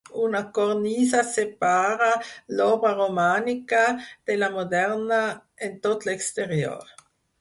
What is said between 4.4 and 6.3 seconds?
la moderna en tot